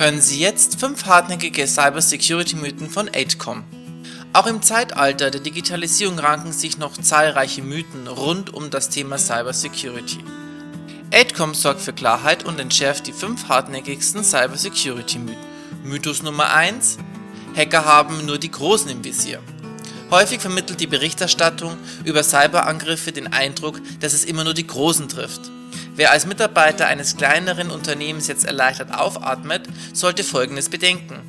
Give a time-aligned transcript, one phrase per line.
[0.00, 3.64] Hören Sie jetzt fünf hartnäckige Cybersecurity-Mythen von 8com.
[4.32, 10.20] Auch im Zeitalter der Digitalisierung ranken sich noch zahlreiche Mythen rund um das Thema Cybersecurity.
[11.10, 15.36] 8com sorgt für Klarheit und entschärft die fünf hartnäckigsten Cybersecurity-Mythen.
[15.84, 16.96] Mythos Nummer 1:
[17.54, 19.40] Hacker haben nur die Großen im Visier.
[20.10, 25.50] Häufig vermittelt die Berichterstattung über Cyberangriffe den Eindruck, dass es immer nur die Großen trifft.
[25.96, 31.20] Wer als Mitarbeiter eines kleineren Unternehmens jetzt erleichtert aufatmet, sollte Folgendes bedenken.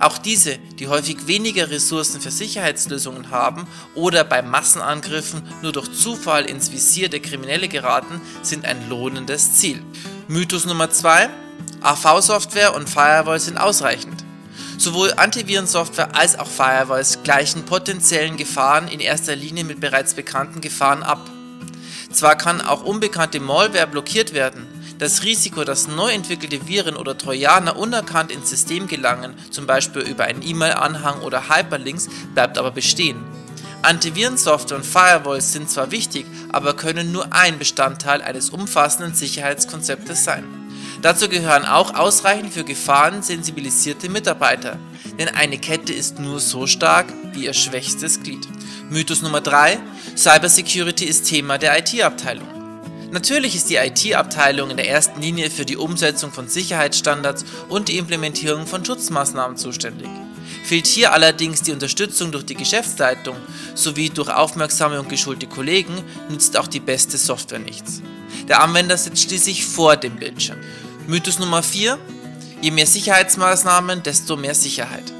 [0.00, 6.44] Auch diese, die häufig weniger Ressourcen für Sicherheitslösungen haben oder bei Massenangriffen nur durch Zufall
[6.44, 9.82] ins Visier der Kriminelle geraten, sind ein lohnendes Ziel.
[10.28, 11.28] Mythos Nummer 2.
[11.80, 14.24] AV-Software und Firewalls sind ausreichend.
[14.78, 21.02] Sowohl Antivirensoftware als auch Firewalls gleichen potenziellen Gefahren in erster Linie mit bereits bekannten Gefahren
[21.02, 21.28] ab.
[22.10, 24.66] Zwar kann auch unbekannte Malware blockiert werden,
[24.98, 30.24] das Risiko, dass neu entwickelte Viren oder Trojaner unerkannt ins System gelangen, zum Beispiel über
[30.24, 33.24] einen E-Mail-Anhang oder Hyperlinks, bleibt aber bestehen.
[33.82, 40.44] Antivirensoftware und Firewalls sind zwar wichtig, aber können nur ein Bestandteil eines umfassenden Sicherheitskonzeptes sein.
[41.00, 44.78] Dazu gehören auch ausreichend für Gefahren sensibilisierte Mitarbeiter,
[45.16, 48.48] denn eine Kette ist nur so stark wie ihr schwächstes Glied.
[48.90, 49.78] Mythos Nummer 3.
[50.16, 52.48] Cybersecurity ist Thema der IT-Abteilung.
[53.10, 57.98] Natürlich ist die IT-Abteilung in der ersten Linie für die Umsetzung von Sicherheitsstandards und die
[57.98, 60.08] Implementierung von Schutzmaßnahmen zuständig.
[60.64, 63.36] Fehlt hier allerdings die Unterstützung durch die Geschäftsleitung
[63.74, 68.00] sowie durch aufmerksame und geschulte Kollegen, nützt auch die beste Software nichts.
[68.48, 70.58] Der Anwender sitzt schließlich vor dem Bildschirm.
[71.06, 71.98] Mythos Nummer 4.
[72.62, 75.12] Je mehr Sicherheitsmaßnahmen, desto mehr Sicherheit.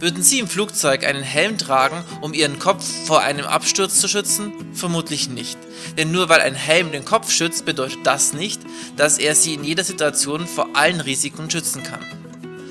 [0.00, 4.52] Würden Sie im Flugzeug einen Helm tragen, um Ihren Kopf vor einem Absturz zu schützen?
[4.74, 5.58] Vermutlich nicht.
[5.96, 8.60] Denn nur weil ein Helm den Kopf schützt, bedeutet das nicht,
[8.96, 12.00] dass er Sie in jeder Situation vor allen Risiken schützen kann.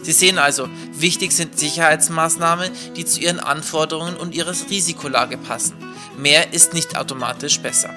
[0.03, 5.75] Sie sehen also, wichtig sind Sicherheitsmaßnahmen, die zu Ihren Anforderungen und Ihrer Risikolage passen.
[6.17, 7.91] Mehr ist nicht automatisch besser.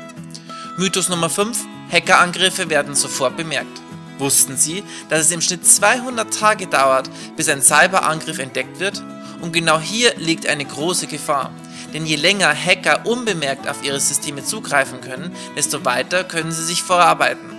[0.77, 1.57] Mythos Nummer 5.
[1.91, 3.84] Hackerangriffe werden sofort bemerkt.
[4.19, 9.03] Wussten Sie, dass es im Schnitt 200 Tage dauert, bis ein Cyberangriff entdeckt wird?
[9.41, 11.51] Und genau hier liegt eine große Gefahr.
[11.93, 16.83] Denn je länger Hacker unbemerkt auf ihre Systeme zugreifen können, desto weiter können sie sich
[16.83, 17.51] vorarbeiten.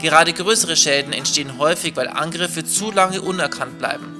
[0.00, 4.16] Gerade größere Schäden entstehen häufig, weil Angriffe zu lange unerkannt bleiben.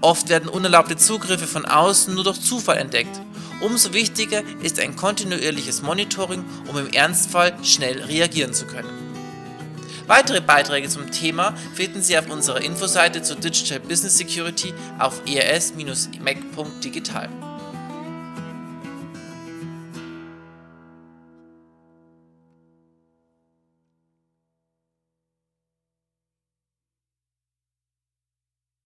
[0.00, 3.20] Oft werden unerlaubte Zugriffe von außen nur durch Zufall entdeckt.
[3.60, 9.07] Umso wichtiger ist ein kontinuierliches Monitoring, um im Ernstfall schnell reagieren zu können.
[10.08, 17.28] Weitere Beiträge zum Thema finden Sie auf unserer Infoseite zur Digital Business Security auf ers-mac.digital.